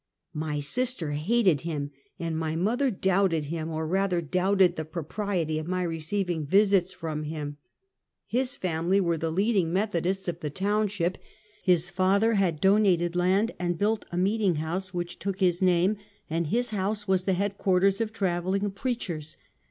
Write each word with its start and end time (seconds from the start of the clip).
My 0.33 0.59
sister 0.59 1.11
hated 1.11 1.61
him, 1.61 1.91
and 2.17 2.35
my 2.35 2.55
mother 2.55 2.89
doubted 2.89 3.43
him, 3.43 3.69
or 3.69 3.85
rather 3.85 4.19
doubted 4.19 4.75
the 4.75 4.83
propriety 4.83 5.59
of 5.59 5.67
my 5.67 5.83
receiving 5.83 6.43
visits 6.47 6.91
from 6.91 7.25
him. 7.25 7.57
His 8.25 8.55
family 8.55 8.99
were 8.99 9.19
the 9.19 9.29
leading 9.31 9.71
Methodists 9.71 10.27
of 10.27 10.39
the 10.39 10.49
township; 10.49 11.19
his 11.61 11.91
father 11.91 12.33
had 12.33 12.59
donated 12.59 13.15
land 13.15 13.51
and 13.59 13.77
built 13.77 14.05
a 14.11 14.17
meeting 14.17 14.55
house, 14.55 14.91
which 14.91 15.19
took 15.19 15.39
his 15.39 15.61
name, 15.61 15.97
and 16.27 16.47
his 16.47 16.71
house 16.71 17.03
Deliveeek 17.03 17.03
of 17.03 17.07
the 17.07 17.11
Dark 17.11 17.11
Night. 17.11 17.11
41 17.11 17.13
was 17.13 17.23
the 17.25 17.43
headquarters 17.43 18.01
of 18.01 18.11
traveling 18.11 18.71
preachers. 18.71 19.37